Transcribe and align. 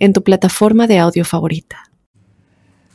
en 0.00 0.12
tu 0.12 0.24
plataforma 0.24 0.86
de 0.86 0.98
audio 0.98 1.24
favorita. 1.24 1.90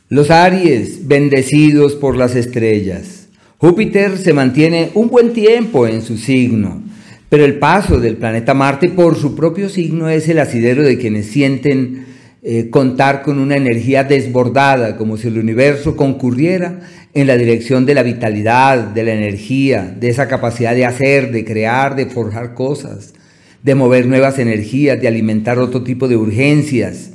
Los 0.08 0.30
Aries, 0.30 1.08
bendecidos 1.08 1.94
por 1.94 2.16
las 2.16 2.36
estrellas. 2.36 3.28
Júpiter 3.58 4.18
se 4.18 4.32
mantiene 4.32 4.90
un 4.94 5.08
buen 5.08 5.32
tiempo 5.32 5.86
en 5.86 6.02
su 6.02 6.18
signo, 6.18 6.82
pero 7.28 7.44
el 7.44 7.58
paso 7.58 7.98
del 7.98 8.16
planeta 8.16 8.54
Marte 8.54 8.90
por 8.90 9.16
su 9.16 9.34
propio 9.34 9.68
signo 9.68 10.08
es 10.08 10.28
el 10.28 10.38
asidero 10.38 10.82
de 10.82 10.98
quienes 10.98 11.26
sienten 11.26 12.06
eh, 12.42 12.70
contar 12.70 13.22
con 13.22 13.38
una 13.38 13.56
energía 13.56 14.04
desbordada, 14.04 14.96
como 14.96 15.16
si 15.16 15.28
el 15.28 15.38
universo 15.38 15.96
concurriera 15.96 16.80
en 17.14 17.26
la 17.26 17.36
dirección 17.36 17.86
de 17.86 17.94
la 17.94 18.02
vitalidad, 18.02 18.78
de 18.78 19.02
la 19.04 19.14
energía, 19.14 19.94
de 19.98 20.10
esa 20.10 20.28
capacidad 20.28 20.74
de 20.74 20.84
hacer, 20.84 21.32
de 21.32 21.44
crear, 21.44 21.96
de 21.96 22.06
forjar 22.06 22.54
cosas 22.54 23.14
de 23.66 23.74
mover 23.74 24.06
nuevas 24.06 24.38
energías, 24.38 25.00
de 25.00 25.08
alimentar 25.08 25.58
otro 25.58 25.82
tipo 25.82 26.06
de 26.06 26.16
urgencias. 26.16 27.10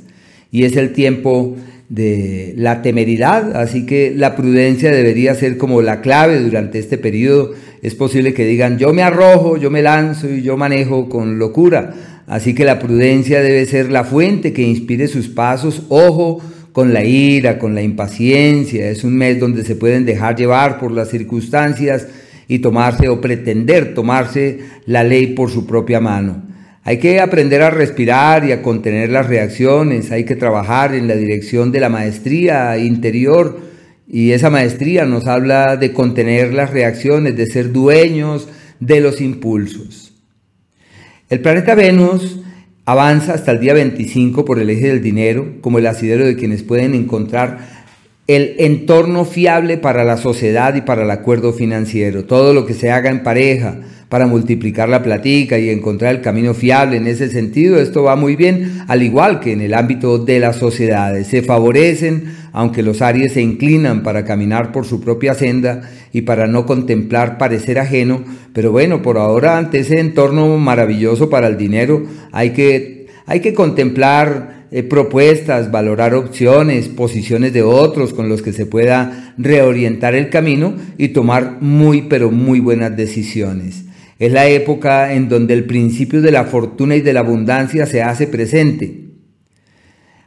Y 0.50 0.64
es 0.64 0.76
el 0.76 0.92
tiempo 0.92 1.56
de 1.88 2.52
la 2.58 2.82
temeridad, 2.82 3.56
así 3.56 3.86
que 3.86 4.12
la 4.14 4.36
prudencia 4.36 4.90
debería 4.90 5.34
ser 5.34 5.56
como 5.56 5.80
la 5.80 6.02
clave 6.02 6.40
durante 6.40 6.78
este 6.78 6.98
periodo. 6.98 7.54
Es 7.80 7.94
posible 7.94 8.34
que 8.34 8.44
digan, 8.44 8.76
yo 8.76 8.92
me 8.92 9.02
arrojo, 9.02 9.56
yo 9.56 9.70
me 9.70 9.80
lanzo 9.80 10.28
y 10.28 10.42
yo 10.42 10.58
manejo 10.58 11.08
con 11.08 11.38
locura. 11.38 11.94
Así 12.26 12.54
que 12.54 12.66
la 12.66 12.78
prudencia 12.78 13.40
debe 13.40 13.64
ser 13.64 13.90
la 13.90 14.04
fuente 14.04 14.52
que 14.52 14.60
inspire 14.60 15.08
sus 15.08 15.28
pasos. 15.28 15.84
Ojo 15.88 16.42
con 16.72 16.92
la 16.92 17.02
ira, 17.02 17.58
con 17.58 17.74
la 17.74 17.80
impaciencia. 17.80 18.90
Es 18.90 19.04
un 19.04 19.16
mes 19.16 19.40
donde 19.40 19.64
se 19.64 19.74
pueden 19.74 20.04
dejar 20.04 20.36
llevar 20.36 20.78
por 20.78 20.92
las 20.92 21.08
circunstancias 21.08 22.08
y 22.48 22.58
tomarse 22.60 23.08
o 23.08 23.20
pretender 23.20 23.94
tomarse 23.94 24.60
la 24.86 25.04
ley 25.04 25.28
por 25.28 25.50
su 25.50 25.66
propia 25.66 26.00
mano. 26.00 26.42
Hay 26.84 26.98
que 26.98 27.20
aprender 27.20 27.62
a 27.62 27.70
respirar 27.70 28.44
y 28.44 28.52
a 28.52 28.60
contener 28.60 29.10
las 29.10 29.28
reacciones, 29.28 30.10
hay 30.10 30.24
que 30.24 30.34
trabajar 30.34 30.94
en 30.94 31.06
la 31.06 31.14
dirección 31.14 31.70
de 31.70 31.80
la 31.80 31.88
maestría 31.88 32.76
interior 32.78 33.60
y 34.08 34.32
esa 34.32 34.50
maestría 34.50 35.04
nos 35.06 35.26
habla 35.26 35.76
de 35.76 35.92
contener 35.92 36.52
las 36.52 36.70
reacciones, 36.70 37.36
de 37.36 37.46
ser 37.46 37.72
dueños 37.72 38.48
de 38.80 39.00
los 39.00 39.20
impulsos. 39.20 40.12
El 41.30 41.40
planeta 41.40 41.74
Venus 41.74 42.40
avanza 42.84 43.34
hasta 43.34 43.52
el 43.52 43.60
día 43.60 43.74
25 43.74 44.44
por 44.44 44.58
el 44.58 44.68
eje 44.68 44.88
del 44.88 45.02
dinero, 45.02 45.58
como 45.60 45.78
el 45.78 45.86
asidero 45.86 46.26
de 46.26 46.36
quienes 46.36 46.62
pueden 46.62 46.94
encontrar 46.94 47.81
el 48.28 48.54
entorno 48.58 49.24
fiable 49.24 49.78
para 49.78 50.04
la 50.04 50.16
sociedad 50.16 50.74
y 50.74 50.82
para 50.82 51.02
el 51.02 51.10
acuerdo 51.10 51.52
financiero. 51.52 52.24
Todo 52.24 52.54
lo 52.54 52.66
que 52.66 52.74
se 52.74 52.90
haga 52.90 53.10
en 53.10 53.24
pareja 53.24 53.80
para 54.08 54.26
multiplicar 54.26 54.88
la 54.88 55.02
platica 55.02 55.58
y 55.58 55.70
encontrar 55.70 56.14
el 56.14 56.20
camino 56.20 56.54
fiable 56.54 56.98
en 56.98 57.06
ese 57.06 57.30
sentido, 57.30 57.80
esto 57.80 58.02
va 58.02 58.14
muy 58.14 58.36
bien, 58.36 58.82
al 58.86 59.02
igual 59.02 59.40
que 59.40 59.52
en 59.52 59.62
el 59.62 59.74
ámbito 59.74 60.18
de 60.18 60.38
las 60.38 60.56
sociedades. 60.56 61.26
Se 61.28 61.42
favorecen, 61.42 62.24
aunque 62.52 62.82
los 62.82 63.02
Aries 63.02 63.32
se 63.32 63.40
inclinan 63.40 64.02
para 64.02 64.24
caminar 64.24 64.70
por 64.70 64.84
su 64.84 65.00
propia 65.00 65.34
senda 65.34 65.90
y 66.12 66.22
para 66.22 66.46
no 66.46 66.66
contemplar 66.66 67.38
parecer 67.38 67.78
ajeno, 67.78 68.22
pero 68.52 68.70
bueno, 68.70 69.02
por 69.02 69.18
ahora 69.18 69.56
ante 69.56 69.80
ese 69.80 69.98
entorno 69.98 70.58
maravilloso 70.58 71.28
para 71.30 71.48
el 71.48 71.56
dinero 71.56 72.04
hay 72.32 72.50
que, 72.50 73.06
hay 73.26 73.40
que 73.40 73.54
contemplar 73.54 74.61
eh, 74.74 74.82
propuestas, 74.82 75.70
valorar 75.70 76.14
opciones, 76.14 76.88
posiciones 76.88 77.52
de 77.52 77.62
otros 77.62 78.14
con 78.14 78.30
los 78.30 78.40
que 78.40 78.54
se 78.54 78.64
pueda 78.64 79.34
reorientar 79.36 80.14
el 80.14 80.30
camino 80.30 80.74
y 80.96 81.08
tomar 81.08 81.58
muy 81.60 82.02
pero 82.08 82.30
muy 82.30 82.58
buenas 82.58 82.96
decisiones. 82.96 83.84
Es 84.18 84.32
la 84.32 84.48
época 84.48 85.12
en 85.12 85.28
donde 85.28 85.52
el 85.52 85.64
principio 85.64 86.22
de 86.22 86.30
la 86.30 86.44
fortuna 86.44 86.96
y 86.96 87.02
de 87.02 87.12
la 87.12 87.20
abundancia 87.20 87.84
se 87.84 88.02
hace 88.02 88.26
presente. 88.26 89.10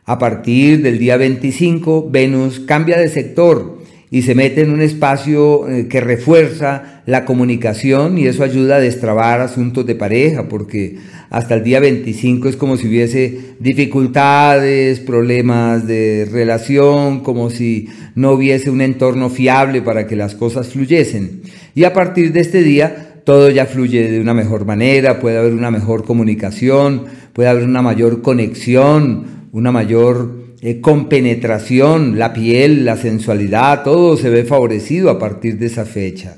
A 0.03 0.19
partir 0.19 0.83
del 0.83 0.99
día 0.99 1.17
25, 1.17 2.09
Venus 2.11 2.59
cambia 2.59 2.99
de 2.99 3.09
sector 3.09 3.74
y 4.15 4.21
se 4.21 4.33
mete 4.33 4.61
en 4.61 4.71
un 4.71 4.81
espacio 4.81 5.67
eh, 5.67 5.89
que 5.89 5.99
refuerza 5.99 7.01
la 7.05 7.25
comunicación 7.25 8.17
y 8.17 8.27
eso 8.27 8.45
ayuda 8.45 8.77
a 8.77 8.79
destrabar 8.79 9.41
asuntos 9.41 9.85
de 9.85 9.93
pareja, 9.93 10.47
porque 10.47 10.95
hasta 11.29 11.55
el 11.55 11.65
día 11.65 11.81
25 11.81 12.47
es 12.47 12.55
como 12.55 12.77
si 12.77 12.87
hubiese 12.87 13.55
dificultades, 13.59 15.01
problemas 15.01 15.85
de 15.85 16.29
relación, 16.31 17.23
como 17.23 17.49
si 17.49 17.89
no 18.15 18.31
hubiese 18.31 18.69
un 18.69 18.79
entorno 18.79 19.29
fiable 19.29 19.81
para 19.81 20.07
que 20.07 20.15
las 20.15 20.33
cosas 20.33 20.69
fluyesen. 20.69 21.41
Y 21.75 21.83
a 21.83 21.91
partir 21.91 22.31
de 22.31 22.39
este 22.39 22.63
día 22.63 23.19
todo 23.25 23.49
ya 23.49 23.65
fluye 23.65 24.09
de 24.09 24.21
una 24.21 24.33
mejor 24.33 24.65
manera, 24.65 25.19
puede 25.19 25.39
haber 25.39 25.51
una 25.51 25.71
mejor 25.71 26.05
comunicación, 26.05 27.03
puede 27.33 27.49
haber 27.49 27.65
una 27.65 27.81
mayor 27.81 28.21
conexión, 28.21 29.25
una 29.51 29.73
mayor 29.73 30.44
eh, 30.67 30.81
con 30.81 31.09
penetración, 31.09 32.17
la 32.17 32.33
piel, 32.33 32.85
la 32.85 32.97
sensualidad, 32.97 33.83
todo 33.83 34.17
se 34.17 34.31
ve 34.31 34.45
favorecido 34.45 35.11
a 35.11 35.19
partir 35.19 35.59
de 35.59 35.67
esa 35.67 35.85
fecha. 35.85 36.37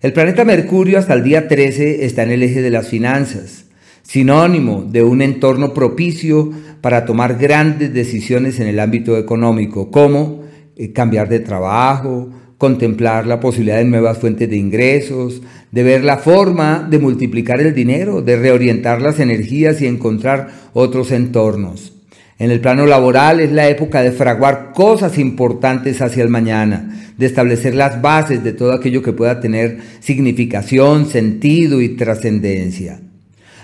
El 0.00 0.12
planeta 0.12 0.44
Mercurio 0.44 0.96
hasta 0.96 1.14
el 1.14 1.24
día 1.24 1.48
13 1.48 2.04
está 2.04 2.22
en 2.22 2.30
el 2.30 2.44
eje 2.44 2.62
de 2.62 2.70
las 2.70 2.86
finanzas, 2.86 3.64
sinónimo 4.04 4.84
de 4.84 5.02
un 5.02 5.22
entorno 5.22 5.74
propicio 5.74 6.52
para 6.80 7.04
tomar 7.04 7.36
grandes 7.36 7.92
decisiones 7.92 8.60
en 8.60 8.68
el 8.68 8.78
ámbito 8.78 9.18
económico, 9.18 9.90
como 9.90 10.44
eh, 10.76 10.92
cambiar 10.92 11.28
de 11.28 11.40
trabajo, 11.40 12.30
contemplar 12.58 13.26
la 13.26 13.40
posibilidad 13.40 13.78
de 13.78 13.86
nuevas 13.86 14.18
fuentes 14.18 14.48
de 14.48 14.56
ingresos, 14.56 15.42
de 15.72 15.82
ver 15.82 16.04
la 16.04 16.18
forma 16.18 16.86
de 16.88 17.00
multiplicar 17.00 17.60
el 17.60 17.74
dinero, 17.74 18.22
de 18.22 18.36
reorientar 18.36 19.02
las 19.02 19.18
energías 19.18 19.82
y 19.82 19.88
encontrar 19.88 20.46
otros 20.74 21.10
entornos. 21.10 22.01
En 22.38 22.50
el 22.50 22.60
plano 22.60 22.86
laboral 22.86 23.40
es 23.40 23.52
la 23.52 23.68
época 23.68 24.02
de 24.02 24.12
fraguar 24.12 24.72
cosas 24.74 25.18
importantes 25.18 26.00
hacia 26.00 26.22
el 26.22 26.28
mañana, 26.28 27.12
de 27.16 27.26
establecer 27.26 27.74
las 27.74 28.00
bases 28.00 28.42
de 28.42 28.52
todo 28.52 28.72
aquello 28.72 29.02
que 29.02 29.12
pueda 29.12 29.40
tener 29.40 29.78
significación, 30.00 31.06
sentido 31.06 31.80
y 31.80 31.90
trascendencia. 31.90 33.00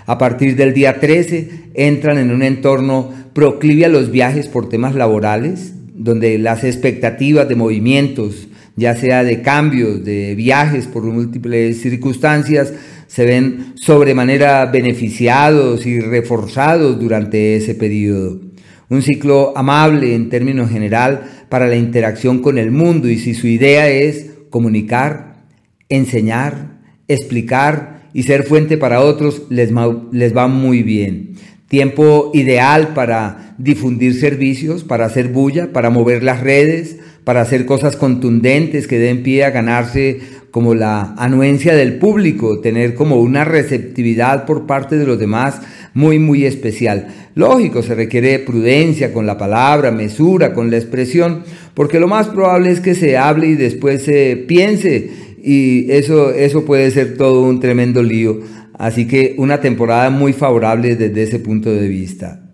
A 0.05 0.17
partir 0.17 0.55
del 0.55 0.73
día 0.73 0.99
13 0.99 1.71
entran 1.73 2.17
en 2.17 2.31
un 2.31 2.41
entorno 2.41 3.11
proclive 3.33 3.85
a 3.85 3.89
los 3.89 4.11
viajes 4.11 4.47
por 4.47 4.69
temas 4.69 4.95
laborales, 4.95 5.73
donde 5.93 6.37
las 6.37 6.63
expectativas 6.63 7.49
de 7.49 7.55
movimientos, 7.55 8.47
ya 8.75 8.95
sea 8.95 9.23
de 9.23 9.41
cambios, 9.41 10.05
de 10.05 10.35
viajes 10.35 10.87
por 10.87 11.03
múltiples 11.03 11.81
circunstancias, 11.81 12.73
se 13.07 13.25
ven 13.25 13.73
sobremanera 13.75 14.65
beneficiados 14.67 15.85
y 15.85 15.99
reforzados 15.99 16.99
durante 16.99 17.55
ese 17.55 17.75
periodo 17.75 18.48
un 18.89 19.01
ciclo 19.01 19.53
amable 19.55 20.15
en 20.15 20.29
términos 20.29 20.69
general 20.69 21.45
para 21.49 21.67
la 21.67 21.75
interacción 21.75 22.39
con 22.39 22.57
el 22.57 22.71
mundo 22.71 23.07
y 23.07 23.17
si 23.17 23.33
su 23.33 23.47
idea 23.47 23.89
es 23.89 24.31
comunicar, 24.49 25.43
enseñar, 25.89 26.79
explicar 27.07 28.09
y 28.13 28.23
ser 28.23 28.43
fuente 28.43 28.77
para 28.77 29.01
otros, 29.01 29.43
les, 29.49 29.71
les 30.11 30.35
va 30.35 30.47
muy 30.47 30.83
bien. 30.83 31.35
Tiempo 31.67 32.31
ideal 32.33 32.95
para 32.95 33.53
difundir 33.59 34.15
servicios, 34.15 34.83
para 34.83 35.05
hacer 35.05 35.27
bulla, 35.27 35.71
para 35.71 35.91
mover 35.91 36.23
las 36.23 36.41
redes, 36.41 36.97
para 37.23 37.41
hacer 37.41 37.67
cosas 37.67 37.95
contundentes 37.95 38.87
que 38.87 38.97
den 38.97 39.21
pie 39.21 39.43
a 39.43 39.51
ganarse 39.51 40.19
como 40.49 40.73
la 40.73 41.13
anuencia 41.17 41.75
del 41.75 41.99
público, 41.99 42.59
tener 42.59 42.95
como 42.95 43.17
una 43.17 43.45
receptividad 43.45 44.45
por 44.45 44.65
parte 44.65 44.97
de 44.97 45.05
los 45.05 45.19
demás 45.19 45.61
muy, 45.93 46.19
muy 46.19 46.45
especial. 46.45 47.07
Lógico, 47.35 47.81
se 47.81 47.95
requiere 47.95 48.39
prudencia 48.39 49.13
con 49.13 49.25
la 49.25 49.37
palabra, 49.37 49.91
mesura 49.91 50.53
con 50.53 50.69
la 50.69 50.77
expresión, 50.77 51.43
porque 51.73 51.99
lo 51.99 52.07
más 52.07 52.27
probable 52.27 52.71
es 52.71 52.79
que 52.79 52.95
se 52.95 53.17
hable 53.17 53.47
y 53.47 53.55
después 53.55 54.03
se 54.03 54.35
piense 54.47 55.09
y 55.41 55.91
eso, 55.91 56.31
eso 56.31 56.65
puede 56.65 56.91
ser 56.91 57.15
todo 57.15 57.43
un 57.43 57.59
tremendo 57.59 58.03
lío. 58.03 58.41
Así 58.77 59.07
que 59.07 59.35
una 59.37 59.59
temporada 59.61 60.09
muy 60.09 60.33
favorable 60.33 60.95
desde 60.95 61.23
ese 61.23 61.39
punto 61.39 61.71
de 61.71 61.87
vista. 61.87 62.53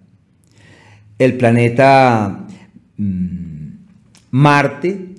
El 1.18 1.38
planeta 1.38 2.48
mm, 2.98 3.68
Marte 4.32 5.15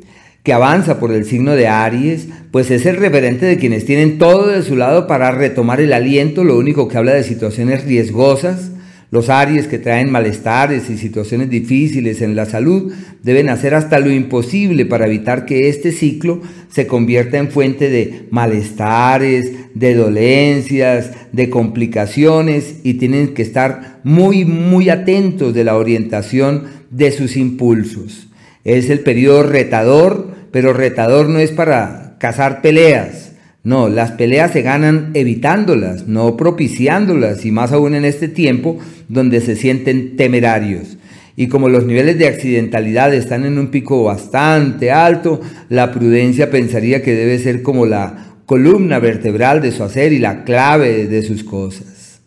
que 0.47 0.53
avanza 0.53 1.01
por 1.01 1.11
el 1.11 1.25
signo 1.25 1.57
de 1.57 1.67
Aries, 1.67 2.29
pues 2.53 2.71
es 2.71 2.87
el 2.87 2.99
referente 2.99 3.47
de 3.47 3.57
quienes 3.57 3.85
tienen 3.85 4.17
todo 4.17 4.47
de 4.47 4.63
su 4.63 4.77
lado 4.77 5.09
para 5.09 5.33
retomar 5.33 5.81
el 5.81 5.93
aliento, 5.93 6.45
lo 6.45 6.57
único 6.57 6.87
que 6.87 6.97
habla 6.97 7.15
de 7.15 7.25
situaciones 7.25 7.85
riesgosas, 7.85 8.71
Los 9.11 9.29
Aries 9.29 9.67
que 9.67 9.81
traen 9.81 10.09
malestares 10.09 10.89
y 10.89 10.99
situaciones 10.99 11.51
difíciles 11.51 12.23
en 12.23 12.37
la 12.37 12.47
salud 12.47 12.93
deben 13.25 13.49
hacer 13.49 13.75
hasta 13.75 13.99
lo 13.99 14.09
imposible 14.09 14.87
para 14.87 15.07
evitar 15.07 15.47
que 15.47 15.69
este 15.69 15.91
ciclo 15.91 16.41
se 16.71 16.87
convierta 16.87 17.39
en 17.39 17.51
fuente 17.51 17.91
de 17.91 18.29
malestares, 18.31 19.51
de 19.75 19.95
dolencias, 19.97 21.11
de 21.33 21.51
complicaciones 21.51 22.77
y 22.85 22.95
tienen 22.95 23.35
que 23.35 23.43
estar 23.43 23.99
muy, 24.05 24.45
muy 24.45 24.91
atentos 24.91 25.53
de 25.55 25.65
la 25.65 25.77
orientación 25.77 26.67
de 26.91 27.11
sus 27.11 27.37
impulsos. 27.37 28.29
Es 28.63 28.91
el 28.91 29.01
periodo 29.01 29.45
retador, 29.45 30.36
pero 30.51 30.73
retador 30.73 31.29
no 31.29 31.39
es 31.39 31.53
para 31.53 32.17
cazar 32.19 32.63
peleas 32.63 33.27
no, 33.67 33.89
las 33.89 34.13
peleas 34.13 34.53
se 34.53 34.63
ganan 34.63 35.11
evitándolas, 35.15 36.07
no 36.07 36.37
propiciándolas, 36.37 37.45
y 37.45 37.51
más 37.51 37.73
aún 37.73 37.97
en 37.97 38.05
este 38.05 38.29
tiempo 38.29 38.79
donde 39.09 39.41
se 39.41 39.57
sienten 39.57 40.17
temerarios. 40.17 40.99
Y 41.35 41.49
como 41.49 41.69
los 41.69 41.85
niveles 41.85 42.17
de 42.17 42.29
accidentalidad 42.29 43.13
están 43.13 43.45
en 43.45 43.59
un 43.59 43.73
pico 43.73 44.05
bastante 44.05 44.93
alto, 44.93 45.41
la 45.69 45.91
prudencia 45.91 46.49
pensaría 46.49 47.03
que 47.03 47.17
debe 47.17 47.41
ser 47.41 47.63
como 47.63 47.87
la 47.87 48.37
columna 48.47 49.01
vertebral 49.01 49.61
de 49.61 49.73
su 49.73 49.83
hacer 49.83 50.13
y 50.13 50.21
la 50.21 50.45
clave 50.45 51.09
de 51.09 51.23
sus 51.23 51.43
cosas. 51.43 52.21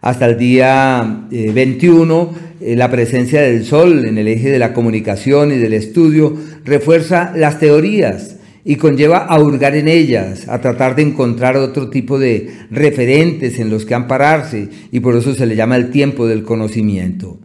Hasta 0.00 0.26
el 0.26 0.36
día 0.36 1.28
21, 1.30 2.34
eh, 2.60 2.72
eh, 2.72 2.76
la 2.76 2.90
presencia 2.90 3.40
del 3.40 3.64
Sol 3.64 4.04
en 4.04 4.18
el 4.18 4.26
eje 4.26 4.50
de 4.50 4.58
la 4.58 4.72
comunicación 4.72 5.52
y 5.52 5.58
del 5.58 5.74
estudio 5.74 6.36
refuerza 6.66 7.32
las 7.34 7.58
teorías 7.58 8.36
y 8.64 8.76
conlleva 8.76 9.18
a 9.18 9.40
hurgar 9.40 9.76
en 9.76 9.86
ellas, 9.86 10.48
a 10.48 10.60
tratar 10.60 10.96
de 10.96 11.02
encontrar 11.02 11.56
otro 11.56 11.88
tipo 11.88 12.18
de 12.18 12.50
referentes 12.68 13.60
en 13.60 13.70
los 13.70 13.86
que 13.86 13.94
ampararse 13.94 14.68
y 14.90 14.98
por 14.98 15.14
eso 15.14 15.34
se 15.34 15.46
le 15.46 15.54
llama 15.54 15.76
el 15.76 15.90
tiempo 15.90 16.26
del 16.26 16.42
conocimiento. 16.42 17.38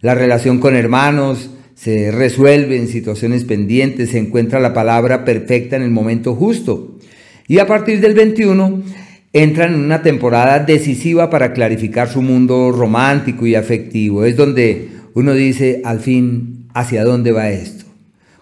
La 0.00 0.14
relación 0.14 0.60
con 0.60 0.76
hermanos 0.76 1.50
se 1.74 2.12
resuelve 2.12 2.76
en 2.76 2.86
situaciones 2.86 3.44
pendientes, 3.44 4.10
se 4.10 4.18
encuentra 4.18 4.60
la 4.60 4.72
palabra 4.72 5.24
perfecta 5.24 5.74
en 5.74 5.82
el 5.82 5.90
momento 5.90 6.36
justo 6.36 6.96
y 7.48 7.58
a 7.58 7.66
partir 7.66 8.00
del 8.00 8.14
21 8.14 8.82
entran 9.32 9.74
en 9.74 9.80
una 9.80 10.02
temporada 10.02 10.60
decisiva 10.60 11.28
para 11.28 11.52
clarificar 11.52 12.08
su 12.08 12.22
mundo 12.22 12.70
romántico 12.70 13.46
y 13.46 13.56
afectivo. 13.56 14.24
Es 14.24 14.36
donde 14.36 14.88
uno 15.14 15.34
dice 15.34 15.80
al 15.84 15.98
fin 15.98 16.68
hacia 16.72 17.02
dónde 17.02 17.32
va 17.32 17.50
esto 17.50 17.87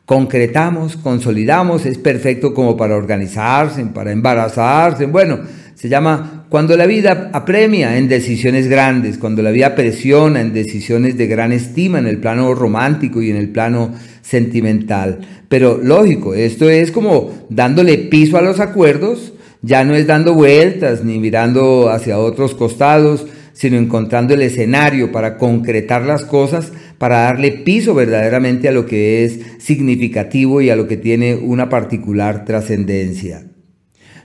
concretamos, 0.07 0.97
consolidamos, 0.97 1.85
es 1.85 1.99
perfecto 1.99 2.55
como 2.55 2.77
para 2.77 2.97
organizarse, 2.97 3.85
para 3.87 4.13
embarazarse, 4.13 5.07
bueno, 5.07 5.41
se 5.75 5.89
llama 5.91 6.47
cuando 6.49 6.77
la 6.77 6.87
vida 6.87 7.31
apremia 7.35 7.99
en 7.99 8.09
decisiones 8.09 8.69
grandes, 8.69 9.19
cuando 9.19 9.43
la 9.43 9.51
vida 9.51 9.75
presiona 9.75 10.41
en 10.41 10.55
decisiones 10.55 11.19
de 11.19 11.27
gran 11.27 11.53
estima 11.53 11.99
en 11.99 12.07
el 12.07 12.19
plano 12.19 12.55
romántico 12.55 13.21
y 13.21 13.31
en 13.31 13.37
el 13.37 13.51
plano 13.51 13.93
sentimental. 14.23 15.19
Pero 15.49 15.79
lógico, 15.83 16.35
esto 16.35 16.71
es 16.71 16.93
como 16.93 17.47
dándole 17.51 17.99
piso 17.99 18.39
a 18.39 18.43
los 18.43 18.61
acuerdos, 18.61 19.35
ya 19.61 19.85
no 19.85 19.95
es 19.95 20.07
dando 20.07 20.35
vueltas 20.35 21.05
ni 21.05 21.19
mirando 21.19 21.91
hacia 21.91 22.19
otros 22.19 22.55
costados, 22.55 23.27
sino 23.53 23.77
encontrando 23.77 24.35
el 24.35 24.43
escenario 24.43 25.11
para 25.11 25.39
concretar 25.39 26.03
las 26.03 26.25
cosas, 26.25 26.73
para 26.99 27.23
darle 27.23 27.53
piso 27.53 27.95
verdaderamente 27.95 28.69
a 28.69 28.73
lo 28.73 28.87
que 28.87 29.25
es 29.25 29.41
significativo 29.59 30.61
y 30.61 30.71
a 30.71 30.77
lo 30.77 30.87
que 30.89 30.97
tiene 30.97 31.35
una 31.35 31.69
particular 31.69 32.45
trascendencia. 32.45 33.47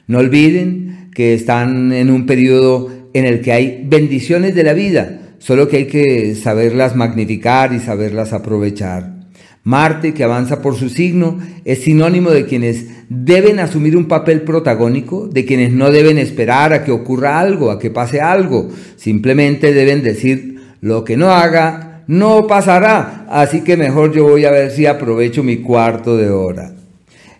No 0.07 0.19
olviden 0.19 1.09
que 1.13 1.33
están 1.33 1.91
en 1.91 2.09
un 2.09 2.25
periodo 2.25 2.89
en 3.13 3.25
el 3.25 3.41
que 3.41 3.51
hay 3.51 3.83
bendiciones 3.85 4.55
de 4.55 4.63
la 4.63 4.73
vida, 4.73 5.35
solo 5.39 5.67
que 5.67 5.77
hay 5.77 5.85
que 5.85 6.35
saberlas 6.35 6.95
magnificar 6.95 7.73
y 7.73 7.79
saberlas 7.79 8.33
aprovechar. 8.33 9.21
Marte, 9.63 10.13
que 10.13 10.23
avanza 10.23 10.61
por 10.61 10.75
su 10.75 10.89
signo, 10.89 11.39
es 11.65 11.83
sinónimo 11.83 12.31
de 12.31 12.45
quienes 12.45 12.87
deben 13.09 13.59
asumir 13.59 13.95
un 13.95 14.07
papel 14.07 14.41
protagónico, 14.41 15.27
de 15.27 15.45
quienes 15.45 15.71
no 15.71 15.91
deben 15.91 16.17
esperar 16.17 16.73
a 16.73 16.83
que 16.83 16.91
ocurra 16.91 17.39
algo, 17.39 17.69
a 17.69 17.77
que 17.77 17.91
pase 17.91 18.21
algo, 18.21 18.69
simplemente 18.95 19.71
deben 19.71 20.01
decir 20.01 20.59
lo 20.81 21.03
que 21.03 21.15
no 21.15 21.29
haga, 21.29 21.90
no 22.07 22.47
pasará, 22.47 23.25
así 23.29 23.61
que 23.61 23.77
mejor 23.77 24.13
yo 24.13 24.23
voy 24.23 24.45
a 24.45 24.51
ver 24.51 24.71
si 24.71 24.85
aprovecho 24.85 25.43
mi 25.43 25.57
cuarto 25.57 26.17
de 26.17 26.29
hora. 26.29 26.73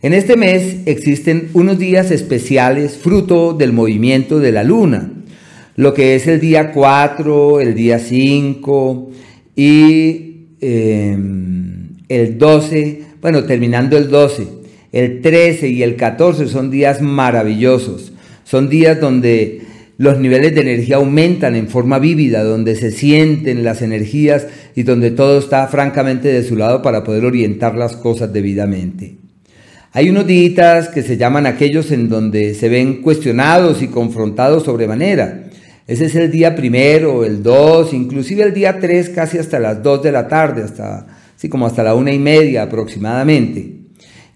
En 0.02 0.14
este 0.14 0.36
mes 0.36 0.78
existen 0.86 1.50
unos 1.54 1.78
días 1.78 2.12
especiales 2.12 2.98
fruto 2.98 3.54
del 3.54 3.74
movimiento 3.74 4.40
de 4.40 4.52
la 4.52 4.64
luna, 4.64 5.12
lo 5.76 5.94
que 5.94 6.16
es 6.16 6.28
el 6.28 6.40
día 6.40 6.72
4, 6.72 7.62
el 7.62 7.76
día 7.76 8.00
5 8.00 9.12
y... 9.56 10.28
Em, 10.62 11.52
el 12.12 12.38
12, 12.38 13.04
bueno, 13.22 13.46
terminando 13.46 13.98
el 13.98 14.10
12, 14.10 14.46
el 14.92 15.22
13 15.22 15.70
y 15.70 15.82
el 15.82 15.96
14 15.96 16.48
son 16.50 16.70
días 16.70 17.02
maravillosos. 17.02 18.12
Son 18.44 18.68
días 18.68 19.00
donde 19.00 19.61
los 20.02 20.18
niveles 20.18 20.56
de 20.56 20.62
energía 20.62 20.96
aumentan 20.96 21.56
en 21.56 21.68
forma 21.68 22.00
vívida, 22.00 22.44
donde 22.44 22.76
se 22.76 22.90
sienten 22.90 23.64
las 23.64 23.84
energías 23.84 24.48
y 24.74 24.82
donde 24.82 25.12
todo 25.12 25.38
está 25.38 25.68
francamente 25.68 26.30
de 26.30 26.44
su 26.44 26.56
lado 26.56 26.82
para 26.82 27.04
poder 27.04 27.24
orientar 27.24 27.76
las 27.76 27.96
cosas 27.98 28.34
debidamente. 28.34 29.18
Hay 29.92 30.10
unos 30.10 30.26
días 30.26 30.88
que 30.88 31.04
se 31.04 31.18
llaman 31.18 31.46
aquellos 31.46 31.92
en 31.92 32.10
donde 32.10 32.56
se 32.56 32.68
ven 32.68 33.04
cuestionados 33.04 33.84
y 33.84 33.90
confrontados 33.90 34.64
sobremanera. 34.64 35.44
Ese 35.86 36.06
es 36.06 36.16
el 36.16 36.32
día 36.32 36.56
primero, 36.56 37.24
el 37.24 37.44
2, 37.44 37.94
inclusive 37.94 38.42
el 38.42 38.56
día 38.56 38.80
3, 38.80 39.10
casi 39.10 39.38
hasta 39.38 39.60
las 39.60 39.84
2 39.84 40.02
de 40.02 40.12
la 40.12 40.28
tarde, 40.28 40.64
hasta 40.64 41.06
así 41.38 41.48
como 41.48 41.68
hasta 41.68 41.84
la 41.84 41.94
una 41.94 42.12
y 42.12 42.18
media 42.18 42.64
aproximadamente. 42.64 43.82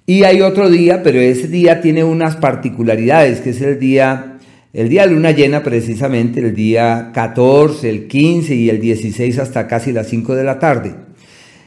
Y 0.06 0.26
hay 0.26 0.42
otro 0.42 0.70
día, 0.70 1.02
pero 1.02 1.20
ese 1.20 1.48
día 1.48 1.82
tiene 1.82 2.04
unas 2.04 2.36
particularidades, 2.36 3.42
que 3.42 3.50
es 3.50 3.62
el 3.62 3.80
día, 3.80 4.35
el 4.76 4.90
día 4.90 5.08
de 5.08 5.14
luna 5.14 5.32
llena 5.32 5.64
precisamente, 5.64 6.42
el 6.42 6.54
día 6.54 7.12
14, 7.14 7.90
el 7.90 8.08
15 8.08 8.56
y 8.56 8.70
el 8.70 8.80
16 8.80 9.40
hasta 9.40 9.68
casi 9.68 9.92
las 9.92 10.08
5 10.10 10.36
de 10.36 10.44
la 10.44 10.60
tarde. 10.60 10.96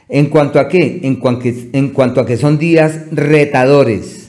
¿En 0.07 0.27
cuanto 0.27 0.59
a 0.59 0.67
qué? 0.67 1.01
En 1.03 1.15
cuanto, 1.15 1.49
en 1.73 1.89
cuanto 1.89 2.21
a 2.21 2.25
que 2.25 2.37
son 2.37 2.57
días 2.57 3.01
retadores 3.11 4.19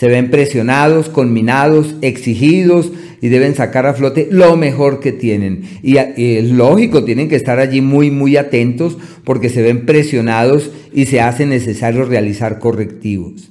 se 0.00 0.08
ven 0.08 0.30
presionados, 0.30 1.10
conminados, 1.10 1.94
exigidos 2.00 2.90
y 3.20 3.28
deben 3.28 3.54
sacar 3.54 3.84
a 3.84 3.92
flote 3.92 4.28
lo 4.30 4.56
mejor 4.56 4.98
que 4.98 5.12
tienen. 5.12 5.62
Y, 5.82 5.98
es 5.98 6.50
lógico, 6.50 7.04
tienen 7.04 7.28
que 7.28 7.36
estar 7.36 7.58
allí 7.58 7.82
muy, 7.82 8.10
muy 8.10 8.38
atentos 8.38 8.96
porque 9.24 9.50
se 9.50 9.60
ven 9.60 9.84
presionados 9.84 10.70
y 10.94 11.04
se 11.04 11.20
hace 11.20 11.44
necesario 11.44 12.06
realizar 12.06 12.58
correctivos. 12.60 13.50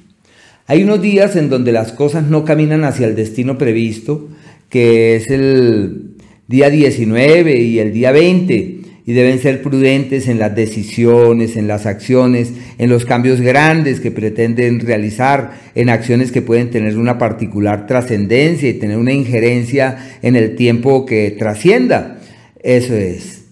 Hay 0.65 0.81
unos 0.81 1.03
días 1.03 1.35
en 1.35 1.49
donde 1.49 1.71
las 1.71 1.91
cosas 1.91 2.25
no 2.25 2.45
caminan 2.45 2.83
hacia 2.83 3.05
el 3.05 3.15
destino 3.15 3.59
previsto, 3.59 4.27
que 4.69 5.15
es 5.15 5.29
el 5.29 6.15
día 6.47 6.69
19 6.69 7.59
y 7.59 7.79
el 7.79 7.91
día 7.91 8.11
20 8.11 8.79
y 9.05 9.13
deben 9.13 9.39
ser 9.39 9.63
prudentes 9.63 10.27
en 10.27 10.38
las 10.38 10.55
decisiones, 10.55 11.57
en 11.57 11.67
las 11.67 11.88
acciones, 11.88 12.53
en 12.77 12.91
los 12.91 13.05
cambios 13.05 13.41
grandes 13.41 13.99
que 13.99 14.11
pretenden 14.11 14.79
realizar, 14.79 15.59
en 15.73 15.89
acciones 15.89 16.31
que 16.31 16.43
pueden 16.43 16.69
tener 16.69 16.95
una 16.95 17.17
particular 17.17 17.88
trascendencia 17.88 18.69
y 18.69 18.75
tener 18.75 18.97
una 18.97 19.11
injerencia 19.11 19.97
en 20.21 20.35
el 20.35 20.55
tiempo 20.55 21.07
que 21.07 21.31
trascienda. 21.31 22.19
Eso 22.61 22.93
es. 22.93 23.45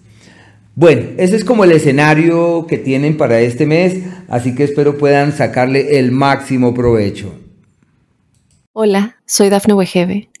Bueno, 0.76 1.02
ese 1.16 1.34
es 1.34 1.44
como 1.44 1.64
el 1.64 1.72
escenario 1.72 2.68
que 2.68 2.78
tienen 2.78 3.16
para 3.16 3.40
este 3.40 3.66
mes, 3.66 3.96
así 4.28 4.54
que 4.54 4.62
espero 4.62 4.96
puedan 4.96 5.32
sacarle 5.32 5.98
el 5.98 6.12
máximo 6.12 6.72
provecho. 6.72 7.34
Hola, 8.72 9.16
soy 9.26 9.48
Dafne 9.48 9.74
Wegebe 9.74 10.28